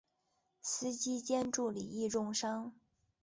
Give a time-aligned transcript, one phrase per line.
[0.63, 2.73] 司机兼助理亦重伤。